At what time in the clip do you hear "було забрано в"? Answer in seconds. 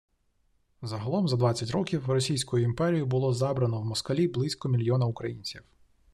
3.05-3.85